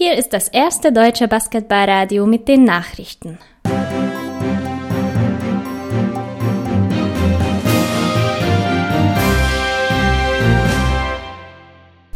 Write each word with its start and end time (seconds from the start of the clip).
Hier 0.00 0.16
ist 0.16 0.32
das 0.32 0.46
erste 0.46 0.92
deutsche 0.92 1.26
Basketballradio 1.26 2.24
mit 2.24 2.46
den 2.46 2.62
Nachrichten. 2.62 3.36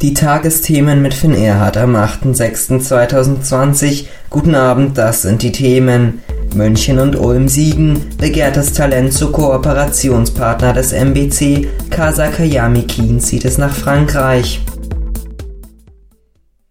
Die 0.01 0.13
Tagesthemen 0.13 1.01
mit 1.01 1.13
Finn 1.13 1.35
Erhardt 1.35 1.75
am 1.75 1.97
8.6.2020. 1.97 4.05
Guten 4.29 4.55
Abend, 4.55 4.97
das 4.97 5.23
sind 5.23 5.41
die 5.41 5.51
Themen. 5.51 6.23
München 6.55 6.99
und 6.99 7.17
Ulm 7.17 7.49
siegen, 7.49 7.99
begehrtes 8.17 8.71
Talent 8.71 9.11
zu 9.11 9.33
Kooperationspartner 9.33 10.71
des 10.71 10.93
MBC, 10.93 11.67
Kasa 11.89 12.27
Kayami 12.27 12.83
Kien 12.83 13.19
zieht 13.19 13.43
es 13.43 13.57
nach 13.57 13.75
Frankreich. 13.75 14.61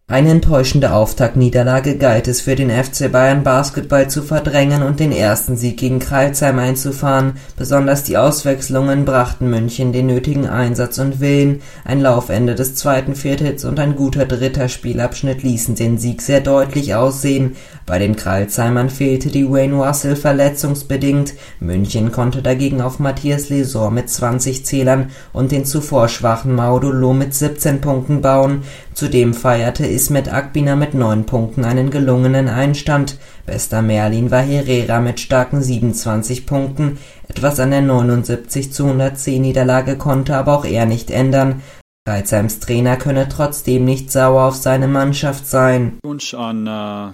Eine 0.09 0.31
enttäuschende 0.31 0.93
Auftaktniederlage 0.93 1.97
galt 1.97 2.27
es 2.29 2.43
für 2.43 2.57
den 2.57 2.71
FC 2.71 3.11
Bayern 3.11 3.45
Basketball 3.45 4.11
zu 4.11 4.23
verdrängen 4.23 4.83
und 4.83 5.01
den 5.01 5.13
ersten 5.13 5.57
Sieg 5.57 5.79
gegen 5.79 6.01
Crailsheim 6.01 6.59
einzufahren. 6.59 7.35
Besonders 7.57 8.03
die 8.03 8.19
Auswechslungen 8.19 9.05
brachten 9.07 9.49
München 9.49 9.93
den 9.93 10.09
nötigen 10.09 10.47
Einsatz 10.49 10.99
und 10.99 11.21
Willen. 11.21 11.63
Ein 11.85 12.01
Laufende 12.01 12.55
des 12.57 12.75
zweiten 12.75 13.15
Viertels 13.15 13.65
und 13.65 13.79
ein 13.79 13.95
guter 13.95 14.27
dritter 14.27 14.69
Spielabschnitt 14.69 15.45
ließen 15.45 15.77
den 15.77 15.97
Sieg 15.97 16.21
sehr 16.21 16.41
deutlich 16.41 16.95
aussehen. 16.95 17.57
Bei 17.87 17.99
den 17.99 18.17
Crailsheimern 18.17 18.91
fehlte 18.91 19.31
die 19.31 19.49
Wayne 19.49 19.77
Russell 19.77 20.17
verletzungsbedingt. 20.17 21.35
München 21.59 22.13
konnte 22.13 22.43
dagegen 22.43 22.83
auf 22.83 22.99
Matthias 22.99 23.49
Lesor 23.49 23.91
mit 23.91 24.11
20 24.11 24.67
Zählern 24.67 25.11
und 25.33 25.53
den 25.53 25.65
zuvor 25.65 26.09
schwachen 26.09 26.55
Maudolo 26.55 27.15
mit 27.15 27.35
17 27.35 27.81
Punkten 27.81 28.21
bauen. 28.21 28.63
Zudem 28.95 29.33
feierte 29.33 29.87
Ismet 30.03 30.33
Akbiner 30.33 30.75
mit 30.75 30.95
neun 30.95 31.27
Punkten 31.27 31.65
einen 31.65 31.91
gelungenen 31.91 32.49
Einstand, 32.49 33.21
bester 33.47 33.83
Merlin 33.83 34.33
war 34.33 34.43
Herrera 34.43 35.01
mit 35.01 35.21
starken 35.21 35.63
27 35.63 36.45
Punkten, 36.45 36.99
etwas 37.29 37.61
an 37.61 37.71
der 37.71 37.83
79-110-Niederlage 37.83 39.97
konnte 39.97 40.37
aber 40.37 40.59
auch 40.59 40.65
er 40.65 40.87
nicht 40.87 41.13
ändern. 41.13 41.63
Kreuzheims 42.05 42.59
Trainer 42.59 42.97
könne 42.97 43.29
trotzdem 43.29 43.85
nicht 43.85 44.11
sauer 44.11 44.49
auf 44.49 44.57
seine 44.57 44.89
Mannschaft 44.89 45.47
sein. 45.47 46.01
Wunsch 46.03 46.35
an 46.35 46.67
äh, 46.67 47.13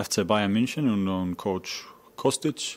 FC 0.00 0.24
Bayern 0.24 0.52
München 0.52 0.88
und, 0.88 1.08
und 1.08 1.36
Coach 1.36 1.84
Kostic. 2.14 2.76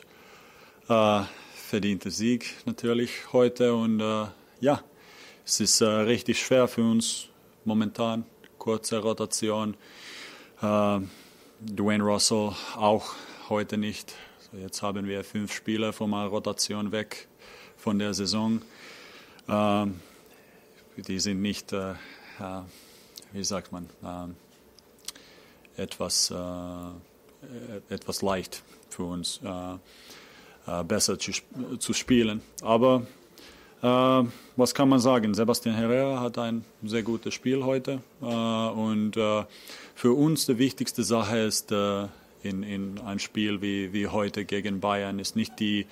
Äh, 0.88 1.20
verdienter 1.54 2.10
Sieg 2.10 2.56
natürlich 2.66 3.32
heute 3.32 3.76
und 3.76 4.00
äh, 4.00 4.24
ja, 4.58 4.80
es 5.46 5.60
ist 5.60 5.80
äh, 5.80 5.86
richtig 5.86 6.44
schwer 6.44 6.66
für 6.66 6.82
uns 6.82 7.28
momentan, 7.64 8.24
kurze 8.68 8.98
Rotation. 8.98 9.78
Äh, 10.60 11.00
Dwayne 11.58 12.04
Russell 12.04 12.52
auch 12.76 13.14
heute 13.48 13.78
nicht. 13.78 14.14
Jetzt 14.52 14.82
haben 14.82 15.06
wir 15.06 15.24
fünf 15.24 15.54
Spieler 15.54 15.94
von 15.94 16.10
der 16.10 16.26
Rotation 16.26 16.92
weg 16.92 17.28
von 17.78 17.98
der 17.98 18.12
Saison. 18.12 18.60
Äh, 19.48 19.86
die 20.98 21.18
sind 21.18 21.40
nicht, 21.40 21.72
äh, 21.72 21.94
wie 23.32 23.42
sagt 23.42 23.72
man, 23.72 23.88
äh, 24.04 25.82
etwas, 25.82 26.30
äh, 26.30 26.34
etwas 27.88 28.20
leicht 28.20 28.62
für 28.90 29.04
uns 29.04 29.40
äh, 29.42 30.84
besser 30.84 31.18
zu, 31.18 31.92
spielen. 31.94 32.42
Aber 32.60 33.06
äh, 33.06 33.27
was 33.80 34.74
kann 34.74 34.88
man 34.88 34.98
sagen? 34.98 35.34
Sebastian 35.34 35.76
Herrera 35.76 36.20
hat 36.20 36.36
ein 36.38 36.64
sehr 36.82 37.02
gutes 37.02 37.32
Spiel 37.34 37.64
heute. 37.64 38.00
Äh, 38.20 38.24
und 38.24 39.16
äh, 39.16 39.44
für 39.94 40.12
uns 40.12 40.46
die 40.46 40.58
wichtigste 40.58 41.04
Sache 41.04 41.38
ist 41.38 41.70
äh, 41.70 42.06
in, 42.42 42.62
in 42.62 43.00
ein 43.00 43.18
Spiel 43.18 43.62
wie, 43.62 43.92
wie 43.92 44.08
heute 44.08 44.44
gegen 44.44 44.80
Bayern 44.80 45.18
ist 45.18 45.36
nicht 45.36 45.58
die 45.60 45.86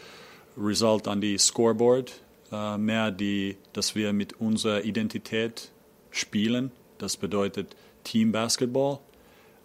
Result 0.59 1.07
an 1.09 1.21
die 1.21 1.39
Scoreboard, 1.39 2.21
äh, 2.53 2.79
mehr 2.79 3.11
die, 3.11 3.57
dass 3.73 3.95
wir 3.95 4.13
mit 4.13 4.41
unserer 4.41 4.85
Identität 4.85 5.71
spielen. 6.11 6.71
Das 6.99 7.17
bedeutet 7.17 7.77
Team 8.05 8.33
Basketball, 8.33 8.99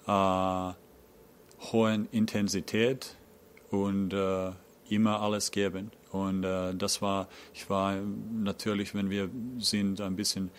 äh, 0.07 0.73
hohe 1.71 2.07
Intensität 2.11 3.15
und 3.69 4.13
immer 4.91 5.21
alles 5.21 5.51
geben. 5.51 5.91
Und 6.11 6.43
äh, 6.43 6.75
das 6.75 7.01
war, 7.01 7.27
ich 7.53 7.69
war 7.69 7.95
natürlich, 7.95 8.93
wenn 8.93 9.09
wir 9.09 9.29
sind, 9.59 10.01
ein 10.01 10.15
bisschen 10.15 10.51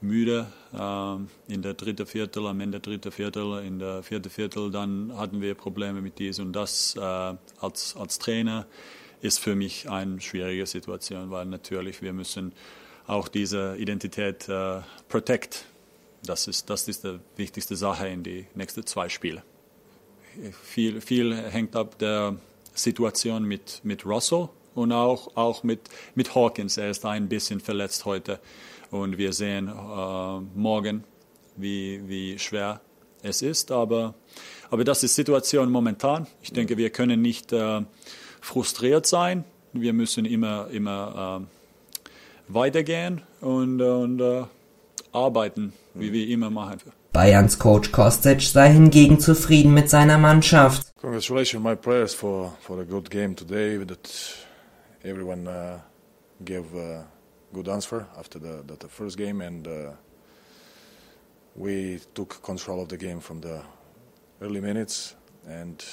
müde 0.00 0.46
äh, 0.72 1.52
in 1.52 1.62
der 1.62 1.74
dritten 1.74 2.06
Viertel, 2.06 2.46
am 2.46 2.60
Ende 2.60 2.80
dritten 2.80 3.12
Viertel, 3.12 3.64
in 3.64 3.78
der 3.78 4.02
vierten 4.02 4.30
Viertel, 4.30 4.70
dann 4.70 5.16
hatten 5.16 5.40
wir 5.40 5.54
Probleme 5.54 6.00
mit 6.00 6.18
dies 6.18 6.38
und 6.38 6.52
das. 6.52 6.94
Äh, 6.96 7.00
als, 7.00 7.96
als 7.96 8.18
Trainer 8.18 8.66
ist 9.22 9.38
für 9.38 9.54
mich 9.54 9.88
eine 9.88 10.20
schwierige 10.20 10.66
Situation, 10.66 11.30
weil 11.30 11.46
natürlich 11.46 12.00
wir 12.02 12.12
müssen 12.12 12.52
auch 13.06 13.28
diese 13.28 13.76
Identität 13.76 14.48
äh, 14.48 14.80
protect. 15.08 15.64
Das 16.22 16.46
ist, 16.48 16.68
das 16.70 16.86
ist 16.86 17.04
die 17.04 17.18
wichtigste 17.36 17.76
Sache 17.76 18.08
in 18.08 18.22
die 18.22 18.46
nächsten 18.54 18.86
zwei 18.86 19.08
Spiele. 19.08 19.42
Viel, 20.62 21.00
viel 21.00 21.34
hängt 21.34 21.74
ab 21.74 21.98
der 21.98 22.36
Situation 22.74 23.44
mit, 23.44 23.80
mit 23.84 24.06
Russell 24.06 24.48
und 24.74 24.92
auch, 24.92 25.36
auch 25.36 25.62
mit, 25.62 25.80
mit 26.14 26.34
Hawkins. 26.34 26.76
Er 26.76 26.90
ist 26.90 27.04
ein 27.04 27.28
bisschen 27.28 27.60
verletzt 27.60 28.04
heute 28.04 28.40
und 28.90 29.18
wir 29.18 29.32
sehen 29.32 29.68
äh, 29.68 30.40
morgen, 30.54 31.04
wie, 31.56 32.00
wie 32.08 32.38
schwer 32.38 32.80
es 33.22 33.42
ist. 33.42 33.70
Aber, 33.70 34.14
aber 34.70 34.84
das 34.84 35.02
ist 35.02 35.14
Situation 35.14 35.70
momentan. 35.70 36.26
Ich 36.42 36.52
denke, 36.52 36.76
wir 36.76 36.90
können 36.90 37.22
nicht 37.22 37.52
äh, 37.52 37.82
frustriert 38.40 39.06
sein. 39.06 39.44
Wir 39.72 39.92
müssen 39.92 40.24
immer, 40.24 40.68
immer 40.70 41.42
äh, 41.42 42.52
weitergehen 42.52 43.22
und, 43.40 43.80
und 43.80 44.20
äh, 44.20 44.44
arbeiten, 45.12 45.72
wie 45.94 46.12
wir 46.12 46.28
immer 46.28 46.50
machen. 46.50 46.78
Bayerns 47.12 47.58
Coach 47.58 47.90
Kostic 47.90 48.40
sei 48.40 48.68
hingegen 48.68 49.18
zufrieden 49.18 49.74
mit 49.74 49.90
seiner 49.90 50.16
Mannschaft. 50.16 50.94
Congratulations 51.00 51.62
my 51.64 51.74
players 51.74 52.14
for, 52.14 52.56
for 52.60 52.80
a 52.80 52.84
good 52.84 53.10
game 53.10 53.34
today. 53.34 53.78
That 53.84 54.08
everyone 55.04 55.48
uh, 55.48 55.80
gave 56.44 56.72
a 56.74 57.04
good 57.52 57.68
answer 57.68 58.06
after 58.16 58.38
the, 58.38 58.62
the, 58.64 58.76
the 58.76 58.88
first 58.88 59.16
game, 59.16 59.40
and 59.40 59.66
uh, 59.66 59.90
we 61.56 62.00
took 62.14 62.40
control 62.44 62.80
of 62.80 62.88
the 62.88 62.96
game 62.96 63.18
from 63.18 63.40
the 63.40 63.60
early 64.40 64.60
minutes, 64.60 65.16
and 65.48 65.84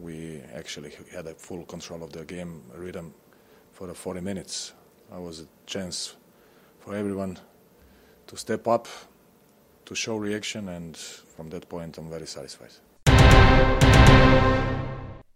we 0.00 0.40
actually 0.56 0.92
had 1.12 1.28
a 1.28 1.34
full 1.34 1.64
control 1.66 2.02
of 2.02 2.12
the 2.12 2.24
game 2.24 2.62
rhythm 2.74 3.14
for 3.70 3.86
the 3.86 3.94
40 3.94 4.20
minutes. 4.20 4.72
That 5.10 5.20
was 5.20 5.40
a 5.40 5.46
chance 5.66 6.16
for 6.80 6.96
everyone 6.96 7.38
to 8.26 8.36
step 8.36 8.66
up, 8.66 8.88
to 9.86 9.94
show 9.94 10.16
reaction, 10.16 10.68
and 10.68 10.96
from 10.96 11.50
that 11.50 11.68
point, 11.68 11.98
I'm 11.98 12.08
very 12.08 12.26
satisfied. 12.26 12.70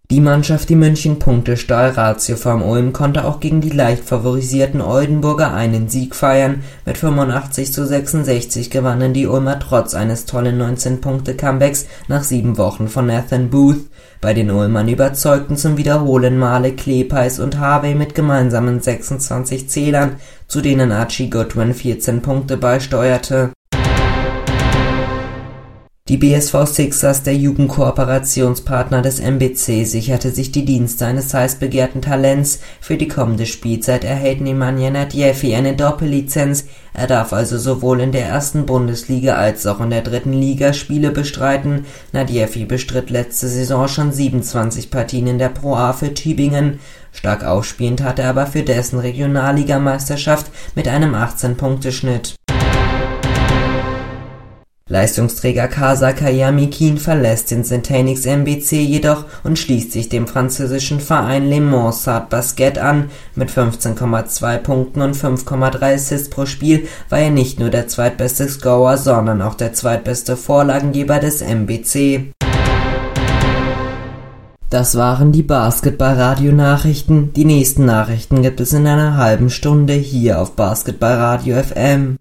Die 0.08 0.20
Mannschaft, 0.20 0.68
die 0.68 0.76
München 0.76 1.18
Punkte 1.18 1.56
stahl, 1.56 1.90
Ratiofarm 1.90 2.62
Ulm 2.62 2.92
konnte 2.92 3.24
auch 3.24 3.40
gegen 3.40 3.60
die 3.60 3.70
leicht 3.70 4.04
favorisierten 4.04 4.80
Oldenburger 4.80 5.52
einen 5.52 5.88
Sieg 5.88 6.14
feiern. 6.14 6.62
Mit 6.84 6.96
85 6.96 7.72
zu 7.72 7.84
66 7.84 8.70
gewannen 8.70 9.14
die 9.14 9.26
Ulmer 9.26 9.58
trotz 9.58 9.94
eines 9.94 10.24
tollen 10.24 10.62
19-Punkte-Comebacks 10.62 11.86
nach 12.06 12.22
sieben 12.22 12.56
Wochen 12.56 12.86
von 12.86 13.06
Nathan 13.06 13.50
Booth. 13.50 13.80
Bei 14.20 14.32
den 14.32 14.52
Ulmern 14.52 14.88
überzeugten 14.88 15.56
zum 15.56 15.76
wiederholen 15.76 16.38
Male 16.38 16.72
Klepeis 16.76 17.40
und 17.40 17.58
Harvey 17.58 17.96
mit 17.96 18.14
gemeinsamen 18.14 18.80
26 18.80 19.68
Zählern, 19.68 20.20
zu 20.46 20.60
denen 20.60 20.92
Archie 20.92 21.30
Goodwin 21.30 21.74
14 21.74 22.22
Punkte 22.22 22.56
beisteuerte 22.56 23.50
die 26.08 26.18
BSV 26.18 26.66
Sixers, 26.66 27.24
der 27.24 27.34
Jugendkooperationspartner 27.34 29.02
des 29.02 29.18
MBC, 29.18 29.84
sicherte 29.84 30.30
sich 30.30 30.52
die 30.52 30.64
Dienste 30.64 31.04
eines 31.04 31.34
heiß 31.34 31.56
begehrten 31.56 32.00
Talents. 32.00 32.60
Für 32.80 32.96
die 32.96 33.08
kommende 33.08 33.44
Spielzeit 33.44 34.04
erhält 34.04 34.40
Nemanja 34.40 34.90
Nadjefi 34.90 35.56
eine 35.56 35.74
Doppellizenz. 35.74 36.66
Er 36.94 37.08
darf 37.08 37.32
also 37.32 37.58
sowohl 37.58 38.00
in 38.00 38.12
der 38.12 38.24
ersten 38.24 38.66
Bundesliga 38.66 39.34
als 39.34 39.66
auch 39.66 39.80
in 39.80 39.90
der 39.90 40.02
dritten 40.02 40.32
Liga 40.32 40.74
Spiele 40.74 41.10
bestreiten. 41.10 41.86
Nadjefi 42.12 42.66
bestritt 42.66 43.10
letzte 43.10 43.48
Saison 43.48 43.88
schon 43.88 44.12
27 44.12 44.92
Partien 44.92 45.26
in 45.26 45.38
der 45.40 45.48
Pro 45.48 45.74
A 45.74 45.92
für 45.92 46.14
Tübingen. 46.14 46.78
Stark 47.10 47.42
aufspielend 47.42 48.04
hatte 48.04 48.22
er 48.22 48.30
aber 48.30 48.46
für 48.46 48.62
dessen 48.62 49.00
Regionalligameisterschaft 49.00 50.52
mit 50.76 50.86
einem 50.86 51.16
18-Punkte-Schnitt 51.16 52.36
Leistungsträger 54.88 55.66
Kasa 55.66 56.12
Kayamikin 56.12 56.98
verlässt 56.98 57.50
den 57.50 57.64
Centenix 57.64 58.24
MBC 58.24 58.74
jedoch 58.74 59.24
und 59.42 59.58
schließt 59.58 59.90
sich 59.90 60.08
dem 60.08 60.28
französischen 60.28 61.00
Verein 61.00 61.50
Le 61.50 61.60
Mans 61.60 62.02
Stade 62.02 62.28
Basket 62.30 62.78
an. 62.78 63.10
Mit 63.34 63.50
15,2 63.50 64.58
Punkten 64.58 65.02
und 65.02 65.16
5,3 65.16 65.94
Assists 65.94 66.30
pro 66.30 66.46
Spiel 66.46 66.86
war 67.08 67.18
er 67.18 67.32
nicht 67.32 67.58
nur 67.58 67.70
der 67.70 67.88
zweitbeste 67.88 68.48
Scorer, 68.48 68.96
sondern 68.96 69.42
auch 69.42 69.54
der 69.54 69.72
zweitbeste 69.72 70.36
Vorlagengeber 70.36 71.18
des 71.18 71.42
MBC. 71.42 72.32
Das 74.70 74.94
waren 74.94 75.32
die 75.32 75.42
Basketball-Radio-Nachrichten. 75.42 77.32
Die 77.32 77.44
nächsten 77.44 77.86
Nachrichten 77.86 78.42
gibt 78.42 78.60
es 78.60 78.72
in 78.72 78.86
einer 78.86 79.16
halben 79.16 79.50
Stunde 79.50 79.94
hier 79.94 80.40
auf 80.40 80.52
Basketball 80.52 81.14
Radio 81.14 81.60
FM. 81.60 82.18